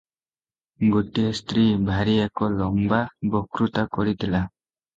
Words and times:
ଗୋଟିଏ 0.95 1.33
ସ୍ତ୍ରୀ 1.41 1.65
ଭାରି 1.91 2.17
ଏକ 2.25 2.49
ଲମ୍ବା 2.55 3.05
ବକ୍ତୃତା 3.39 3.87
କରିଥିଲା। 3.95 4.45